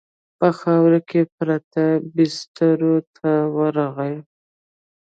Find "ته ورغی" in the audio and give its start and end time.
3.15-4.15